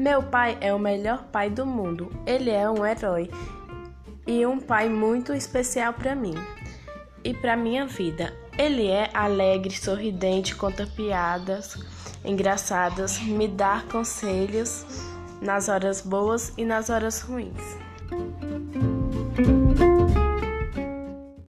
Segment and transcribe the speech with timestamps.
[0.00, 2.10] Meu pai é o melhor pai do mundo.
[2.26, 3.30] Ele é um herói
[4.26, 6.32] e um pai muito especial para mim
[7.22, 8.34] e para minha vida.
[8.56, 11.76] Ele é alegre, sorridente, conta piadas
[12.24, 14.86] engraçadas, me dá conselhos
[15.38, 17.60] nas horas boas e nas horas ruins.